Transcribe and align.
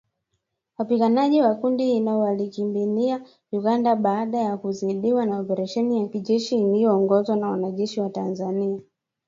Wapiganaji 0.77 1.41
wa 1.41 1.55
kundi 1.55 1.85
hilo 1.85 2.19
walikimbilia 2.19 3.21
Uganda 3.51 3.95
baada 3.95 4.37
ya 4.37 4.57
kuzidiwa 4.57 5.25
na 5.25 5.39
operesheni 5.39 5.99
ya 6.01 6.07
kijeshi 6.07 6.61
yaliyoongozwa 6.61 7.35
na 7.35 7.49
wanajeshi 7.49 8.01
wa 8.01 8.09
Tanzania, 8.09 8.81